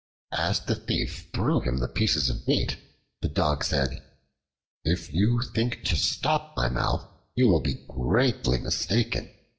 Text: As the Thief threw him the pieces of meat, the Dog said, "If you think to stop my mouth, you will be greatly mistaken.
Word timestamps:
As 0.33 0.61
the 0.61 0.73
Thief 0.73 1.27
threw 1.31 1.59
him 1.59 1.77
the 1.77 1.87
pieces 1.87 2.27
of 2.27 2.47
meat, 2.47 2.75
the 3.21 3.27
Dog 3.27 3.63
said, 3.63 4.01
"If 4.83 5.13
you 5.13 5.41
think 5.53 5.83
to 5.83 5.95
stop 5.95 6.55
my 6.57 6.69
mouth, 6.69 7.07
you 7.35 7.47
will 7.47 7.61
be 7.61 7.85
greatly 7.87 8.57
mistaken. 8.57 9.29